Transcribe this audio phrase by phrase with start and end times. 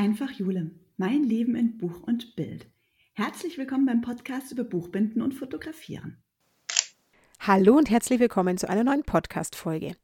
[0.00, 2.66] Einfach Jule, mein Leben in Buch und Bild.
[3.12, 6.16] Herzlich willkommen beim Podcast über Buchbinden und Fotografieren.
[7.38, 9.94] Hallo und herzlich willkommen zu einer neuen Podcast-Folge.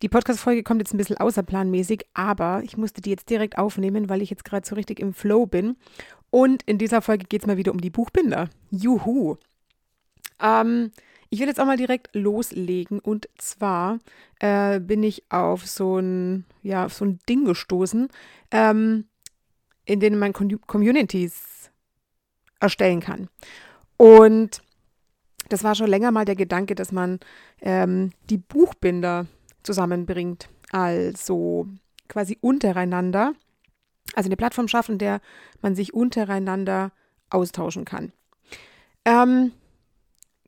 [0.00, 4.22] Die Podcast-Folge kommt jetzt ein bisschen außerplanmäßig, aber ich musste die jetzt direkt aufnehmen, weil
[4.22, 5.76] ich jetzt gerade so richtig im Flow bin.
[6.30, 8.48] Und in dieser Folge geht es mal wieder um die Buchbinder.
[8.70, 9.36] Juhu!
[10.40, 10.92] Ähm,
[11.28, 13.98] ich will jetzt auch mal direkt loslegen und zwar
[14.40, 18.08] äh, bin ich auf so ein, ja, auf so ein Ding gestoßen,
[18.50, 19.04] ähm,
[19.90, 21.70] in dem man Communities
[22.60, 23.28] erstellen kann.
[23.96, 24.62] Und
[25.48, 27.18] das war schon länger mal der Gedanke, dass man
[27.60, 29.26] ähm, die Buchbinder
[29.62, 31.66] zusammenbringt, also
[32.08, 33.32] quasi untereinander,
[34.14, 35.20] also eine Plattform schaffen, in der
[35.60, 36.92] man sich untereinander
[37.30, 38.12] austauschen kann.
[39.04, 39.52] Ähm,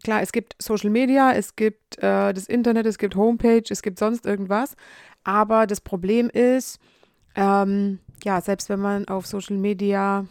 [0.03, 4.01] Klar, es gibt Social Media, es gibt äh, das Internet, es gibt Homepage, es gibt
[4.01, 4.75] sonst irgendwas.
[5.23, 6.81] Aber das Problem ist,
[7.35, 10.27] ähm, ja, selbst wenn man auf Social Media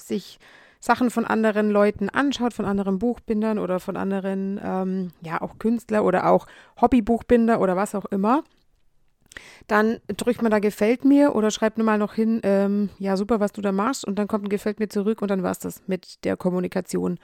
[0.00, 0.38] sich
[0.80, 6.04] Sachen von anderen Leuten anschaut, von anderen Buchbindern oder von anderen, ähm, ja, auch Künstler
[6.04, 6.46] oder auch
[6.80, 8.44] Hobbybuchbinder oder was auch immer,
[9.66, 13.40] dann drückt man da gefällt mir oder schreibt nur mal noch hin, ähm, ja, super,
[13.40, 15.58] was du da machst und dann kommt ein gefällt mir zurück und dann war es
[15.58, 17.18] das mit der Kommunikation.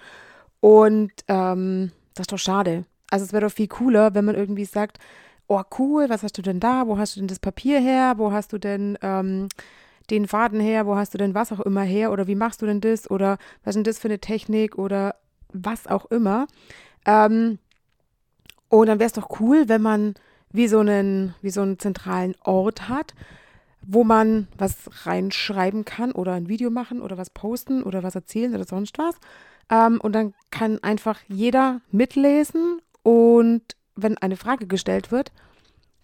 [0.60, 2.84] Und ähm, das ist doch schade.
[3.10, 4.98] Also es wäre doch viel cooler, wenn man irgendwie sagt,
[5.48, 6.86] oh cool, was hast du denn da?
[6.86, 8.14] Wo hast du denn das Papier her?
[8.16, 9.48] Wo hast du denn ähm,
[10.10, 10.86] den Faden her?
[10.86, 12.12] Wo hast du denn was auch immer her?
[12.12, 13.10] Oder wie machst du denn das?
[13.10, 14.78] Oder was ist denn das für eine Technik?
[14.78, 15.16] Oder
[15.52, 16.46] was auch immer.
[17.04, 17.58] Ähm,
[18.68, 20.14] und dann wäre es doch cool, wenn man
[20.50, 23.14] wie so einen, wie so einen zentralen Ort hat,
[23.82, 28.54] wo man was reinschreiben kann oder ein Video machen oder was posten oder was erzählen
[28.54, 29.14] oder sonst was.
[29.70, 33.62] Ähm, und dann kann einfach jeder mitlesen und
[33.96, 35.32] wenn eine Frage gestellt wird,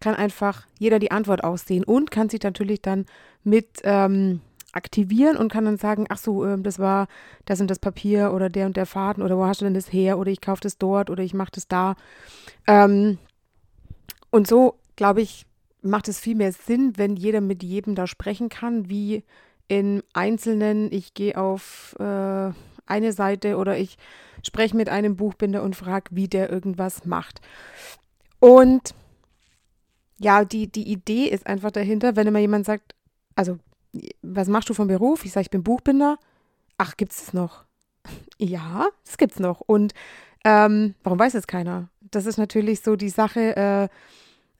[0.00, 3.06] kann einfach jeder die Antwort aussehen und kann sich natürlich dann
[3.44, 4.40] mit ähm,
[4.72, 7.06] aktivieren und kann dann sagen, ach so, äh, das war
[7.44, 9.92] das und das Papier oder der und der Faden oder wo hast du denn das
[9.92, 11.94] her oder ich kaufe das dort oder ich mache das da.
[12.66, 13.18] Ähm,
[14.30, 15.46] und so, glaube ich,
[15.82, 19.24] macht es viel mehr Sinn, wenn jeder mit jedem da sprechen kann, wie
[19.68, 22.50] in Einzelnen, ich gehe auf äh,
[22.86, 23.98] eine Seite oder ich
[24.42, 27.40] spreche mit einem Buchbinder und frage, wie der irgendwas macht.
[28.40, 28.94] Und
[30.18, 32.94] ja, die, die Idee ist einfach dahinter, wenn immer jemand sagt,
[33.34, 33.58] also,
[34.22, 35.24] was machst du vom Beruf?
[35.24, 36.18] Ich sage, ich bin Buchbinder.
[36.78, 37.64] Ach, gibt es noch?
[38.38, 39.60] ja, es noch.
[39.60, 39.94] Und
[40.44, 41.88] ähm, warum weiß es keiner?
[42.00, 43.88] Das ist natürlich so die Sache, äh,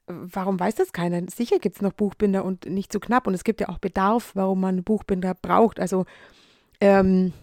[0.07, 1.21] warum weiß das keiner?
[1.29, 3.27] Sicher gibt es noch Buchbinder und nicht so knapp.
[3.27, 5.79] Und es gibt ja auch Bedarf, warum man Buchbinder braucht.
[5.79, 6.05] Also
[6.81, 7.33] ähm,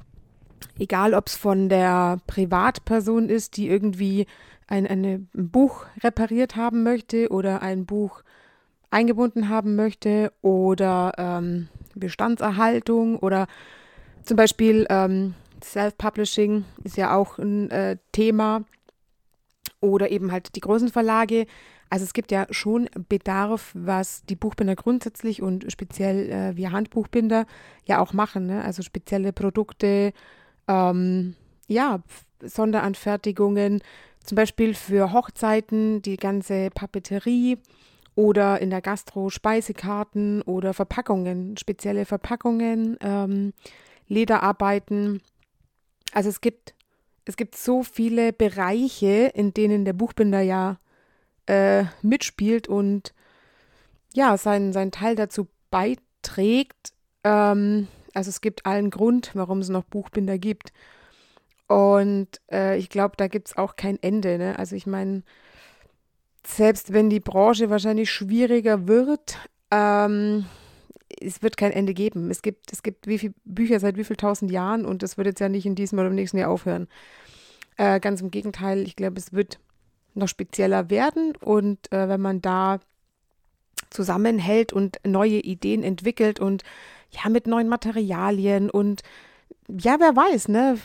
[0.78, 4.26] egal ob es von der Privatperson ist, die irgendwie
[4.66, 8.22] ein, ein Buch repariert haben möchte oder ein Buch
[8.90, 13.46] eingebunden haben möchte oder ähm, Bestandserhaltung oder
[14.24, 18.64] zum Beispiel ähm, Self-Publishing ist ja auch ein äh, Thema
[19.80, 21.46] oder eben halt die großen Verlage.
[21.88, 27.46] Also es gibt ja schon Bedarf, was die Buchbinder grundsätzlich und speziell äh, wir Handbuchbinder
[27.84, 28.46] ja auch machen.
[28.46, 28.62] Ne?
[28.62, 30.12] Also spezielle Produkte,
[30.70, 31.34] ähm,
[31.66, 32.00] ja,
[32.42, 33.82] Sonderanfertigungen,
[34.24, 37.58] zum Beispiel für Hochzeiten, die ganze Papeterie
[38.14, 43.52] oder in der Gastro Speisekarten oder Verpackungen, spezielle Verpackungen, ähm,
[44.08, 45.22] Lederarbeiten.
[46.12, 46.74] Also es gibt,
[47.24, 50.78] es gibt so viele Bereiche, in denen der Buchbinder ja
[51.46, 53.14] äh, mitspielt und
[54.12, 56.92] ja, seinen, seinen Teil dazu beiträgt,
[57.22, 60.72] ähm, also es gibt allen Grund, warum es noch Buchbinder gibt.
[61.68, 64.38] Und äh, ich glaube, da gibt es auch kein Ende.
[64.38, 64.58] Ne?
[64.58, 65.22] Also ich meine,
[66.46, 69.38] selbst wenn die Branche wahrscheinlich schwieriger wird,
[69.70, 70.46] ähm,
[71.20, 72.30] es wird kein Ende geben.
[72.30, 75.26] Es gibt, es gibt wie viele Bücher seit wie vielen tausend Jahren und das wird
[75.26, 76.88] jetzt ja nicht in diesem oder im nächsten Jahr aufhören.
[77.76, 79.58] Äh, ganz im Gegenteil, ich glaube, es wird
[80.14, 82.80] noch spezieller werden und äh, wenn man da
[83.88, 86.62] zusammenhält und neue Ideen entwickelt und
[87.10, 89.02] ja, mit neuen Materialien und
[89.68, 90.78] ja, wer weiß, ne?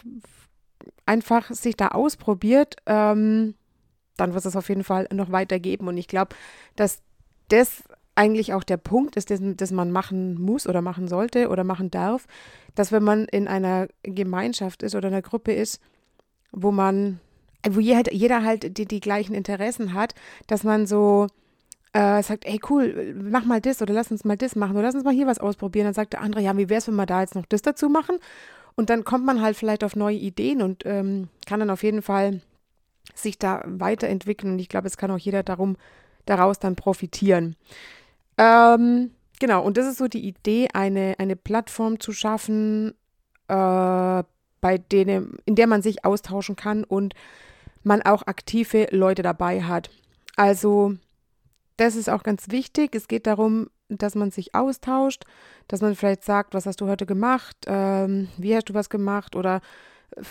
[1.06, 3.56] Einfach sich da ausprobiert, ähm,
[4.18, 5.88] dann wird es auf jeden Fall noch weitergeben.
[5.88, 6.36] Und ich glaube,
[6.76, 7.02] dass
[7.50, 7.84] das
[8.16, 11.92] eigentlich auch der Punkt ist, den, das man machen muss oder machen sollte oder machen
[11.92, 12.26] darf,
[12.74, 15.80] dass wenn man in einer Gemeinschaft ist oder einer Gruppe ist,
[16.52, 17.20] wo man,
[17.70, 20.16] wo jeder halt die, die gleichen Interessen hat,
[20.48, 21.28] dass man so
[21.96, 24.96] äh, sagt, ey cool, mach mal das oder lass uns mal das machen oder lass
[24.96, 25.86] uns mal hier was ausprobieren.
[25.86, 27.88] Dann sagt der andere, ja, wie wäre es, wenn wir da jetzt noch das dazu
[27.88, 28.18] machen?
[28.76, 32.02] Und dann kommt man halt vielleicht auf neue Ideen und ähm, kann dann auf jeden
[32.02, 32.42] Fall
[33.14, 34.52] sich da weiterentwickeln.
[34.52, 35.78] Und ich glaube, es kann auch jeder darum,
[36.26, 37.56] daraus dann profitieren.
[38.38, 42.94] Ähm, genau, und das ist so die Idee, eine, eine Plattform zu schaffen,
[43.48, 44.24] äh,
[44.60, 47.14] bei denen, in der man sich austauschen kann und
[47.84, 49.90] man auch aktive Leute dabei hat.
[50.36, 50.98] Also,
[51.78, 52.96] das ist auch ganz wichtig.
[52.96, 55.24] Es geht darum, dass man sich austauscht,
[55.68, 59.36] dass man vielleicht sagt, was hast du heute gemacht, ähm, wie hast du was gemacht
[59.36, 59.62] oder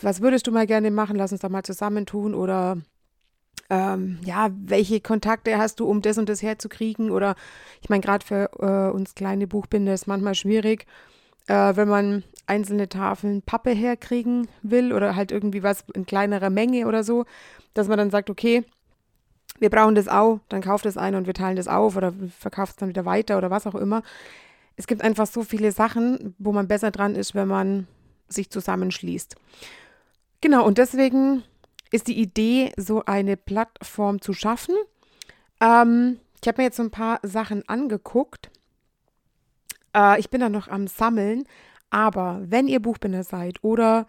[0.02, 2.79] was würdest du mal gerne machen, lass uns doch mal zusammentun oder
[3.70, 7.35] ähm, ja, welche Kontakte hast du, um das und das herzukriegen oder
[7.81, 10.87] ich meine, gerade für äh, uns kleine Buchbinder ist manchmal schwierig,
[11.46, 16.87] äh, wenn man einzelne Tafeln Pappe herkriegen will oder halt irgendwie was in kleinerer Menge
[16.87, 17.25] oder so,
[17.73, 18.64] dass man dann sagt, okay,
[19.59, 22.73] wir brauchen das auch, dann kauft es ein und wir teilen das auf oder verkauft
[22.73, 24.03] es dann wieder weiter oder was auch immer.
[24.77, 27.87] Es gibt einfach so viele Sachen, wo man besser dran ist, wenn man
[28.29, 29.37] sich zusammenschließt.
[30.41, 31.45] Genau, und deswegen
[31.91, 34.75] ist die Idee, so eine Plattform zu schaffen.
[35.61, 38.51] Ähm, ich habe mir jetzt so ein paar Sachen angeguckt.
[39.95, 41.45] Äh, ich bin da noch am Sammeln,
[41.91, 44.06] aber wenn ihr Buchbinder seid oder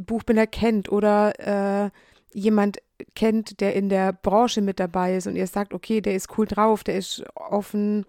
[0.00, 1.90] Buchbinder kennt oder äh,
[2.32, 2.78] jemand
[3.14, 6.46] kennt, der in der Branche mit dabei ist und ihr sagt, okay, der ist cool
[6.46, 8.04] drauf, der ist offen,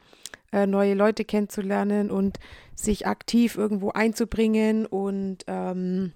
[0.51, 2.39] äh, neue Leute kennenzulernen und
[2.75, 6.13] sich aktiv irgendwo einzubringen und ähm,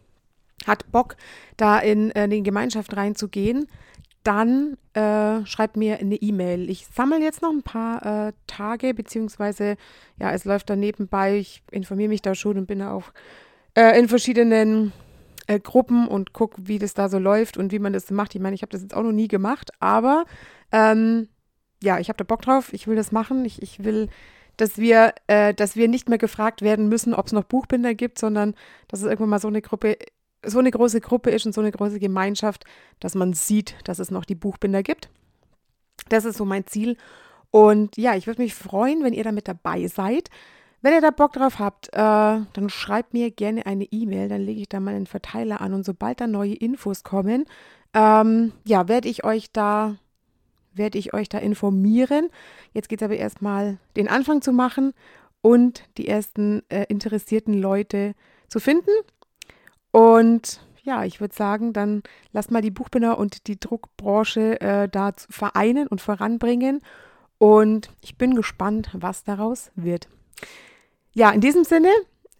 [0.66, 1.16] hat Bock,
[1.57, 3.68] da in, äh, in die Gemeinschaft reinzugehen,
[4.24, 6.69] dann äh, schreibt mir eine E-Mail.
[6.69, 9.77] Ich sammle jetzt noch ein paar äh, Tage, beziehungsweise,
[10.19, 11.38] ja, es läuft da nebenbei.
[11.38, 13.12] Ich informiere mich da schon und bin da auch
[13.75, 14.92] äh, in verschiedenen
[15.50, 18.36] äh, Gruppen und gucke, wie das da so läuft und wie man das macht.
[18.36, 20.25] Ich meine, ich habe das jetzt auch noch nie gemacht, aber
[20.72, 21.28] ähm,
[21.81, 22.72] ja, ich habe da Bock drauf.
[22.72, 23.44] Ich will das machen.
[23.46, 24.10] Ich, ich will,
[24.57, 28.19] dass wir, äh, dass wir nicht mehr gefragt werden müssen, ob es noch Buchbinder gibt,
[28.19, 28.54] sondern
[28.90, 29.98] dass es irgendwann mal so eine Gruppe,
[30.46, 32.66] so eine große Gruppe ist und so eine große Gemeinschaft,
[33.00, 35.10] dass man sieht, dass es noch die Buchbinder gibt.
[36.10, 36.96] Das ist so mein Ziel.
[37.50, 40.30] Und ja, ich würde mich freuen, wenn ihr da mit dabei seid.
[40.81, 44.62] Wenn ihr da Bock drauf habt, äh, dann schreibt mir gerne eine E-Mail, dann lege
[44.62, 47.46] ich da mal einen Verteiler an und sobald da neue Infos kommen,
[47.94, 49.96] ähm, ja, werde ich euch da
[50.74, 52.30] werde ich euch da informieren.
[52.74, 54.94] Jetzt geht es aber erstmal den Anfang zu machen
[55.42, 58.14] und die ersten äh, interessierten Leute
[58.48, 58.92] zu finden.
[59.92, 65.12] Und ja, ich würde sagen, dann lasst mal die Buchbinder und die Druckbranche äh, da
[65.30, 66.82] vereinen und voranbringen.
[67.38, 70.08] Und ich bin gespannt, was daraus wird.
[71.14, 71.90] Ja, in diesem Sinne,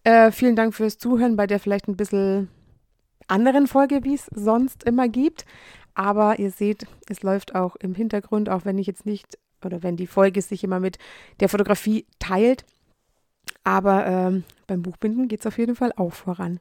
[0.04, 2.48] äh, vielen Dank fürs Zuhören bei der vielleicht ein bisschen
[3.26, 5.44] anderen Folge, wie es sonst immer gibt.
[5.94, 9.96] Aber ihr seht, es läuft auch im Hintergrund, auch wenn ich jetzt nicht oder wenn
[9.96, 10.98] die Folge sich immer mit
[11.40, 12.64] der Fotografie teilt.
[13.64, 16.60] Aber ähm, beim Buchbinden geht es auf jeden Fall auch voran.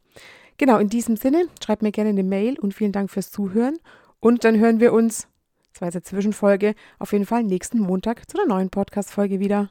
[0.58, 3.78] Genau, in diesem Sinne, schreibt mir gerne eine Mail und vielen Dank fürs Zuhören.
[4.20, 5.28] Und dann hören wir uns,
[5.72, 9.70] das war jetzt Zwischenfolge, auf jeden Fall nächsten Montag zu einer neuen Podcast-Folge wieder.